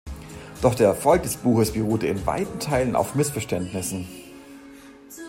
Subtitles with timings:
[0.63, 4.07] Doch der Erfolg des Buches beruhte in weiten Teilen auf Missverständnissen.